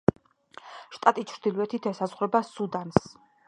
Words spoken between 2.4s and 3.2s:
სუდანს.